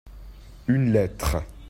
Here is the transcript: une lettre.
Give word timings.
une 0.67 0.91
lettre. 0.93 1.43